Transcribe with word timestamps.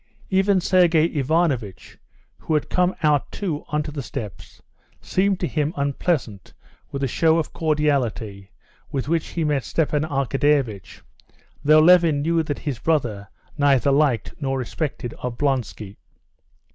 Even 0.31 0.59
Sergey 0.59 1.05
Ivanovitch, 1.13 1.99
who 2.39 2.55
had 2.55 2.71
come 2.71 2.95
out 3.03 3.31
too 3.31 3.63
onto 3.67 3.91
the 3.91 4.01
steps, 4.01 4.59
seemed 4.99 5.39
to 5.39 5.45
him 5.47 5.75
unpleasant 5.77 6.55
with 6.91 7.03
the 7.03 7.07
show 7.07 7.37
of 7.37 7.53
cordiality 7.53 8.49
with 8.91 9.07
which 9.07 9.27
he 9.27 9.43
met 9.43 9.63
Stepan 9.63 10.01
Arkadyevitch, 10.01 11.03
though 11.63 11.77
Levin 11.81 12.23
knew 12.23 12.41
that 12.41 12.57
his 12.57 12.79
brother 12.79 13.27
neither 13.59 13.91
liked 13.91 14.33
nor 14.39 14.57
respected 14.57 15.13
Oblonsky. 15.23 15.97